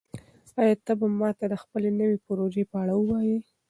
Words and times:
آیا 0.61 0.75
ته 0.85 0.93
به 0.99 1.07
ماته 1.19 1.45
د 1.49 1.55
خپلې 1.63 1.89
نوې 1.99 2.17
پروژې 2.25 2.63
په 2.71 2.75
اړه 2.81 2.93
ووایې؟ 2.97 3.37